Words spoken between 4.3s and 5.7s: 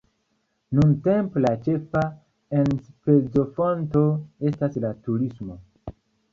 estas la turismo.